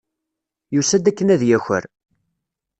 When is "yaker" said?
1.49-1.83